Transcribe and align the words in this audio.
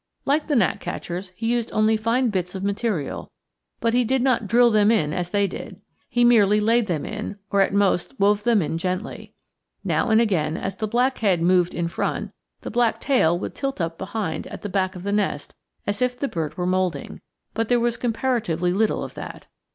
Like 0.25 0.47
the 0.47 0.55
gnatcatchers, 0.55 1.31
he 1.35 1.45
used 1.51 1.71
only 1.73 1.95
fine 1.95 2.31
bits 2.31 2.55
of 2.55 2.63
material, 2.63 3.29
but 3.79 3.93
he 3.93 4.03
did 4.03 4.23
not 4.23 4.47
drill 4.47 4.71
them 4.71 4.89
in 4.89 5.13
as 5.13 5.29
they 5.29 5.45
did. 5.45 5.79
He 6.09 6.23
merely 6.25 6.59
laid 6.59 6.87
them 6.87 7.05
in, 7.05 7.37
or 7.51 7.61
at 7.61 7.71
most 7.71 8.19
wove 8.19 8.41
them 8.41 8.63
in 8.63 8.79
gently. 8.79 9.35
Now 9.83 10.09
and 10.09 10.19
then, 10.19 10.57
as 10.57 10.77
the 10.77 10.87
black 10.87 11.19
head 11.19 11.43
moved 11.43 11.75
in 11.75 11.87
front, 11.87 12.31
the 12.61 12.71
black 12.71 12.99
tail 12.99 13.37
would 13.37 13.53
tilt 13.53 13.79
up 13.79 13.99
behind 13.99 14.47
at 14.47 14.63
the 14.63 14.69
back 14.69 14.95
of 14.95 15.03
the 15.03 15.11
nest 15.11 15.53
as 15.85 16.01
if 16.01 16.17
the 16.17 16.27
bird 16.27 16.57
were 16.57 16.65
moulding; 16.65 17.21
but 17.53 17.67
there 17.67 17.79
was 17.79 17.95
comparatively 17.95 18.73
little 18.73 19.03
of 19.03 19.13
that. 19.13 19.45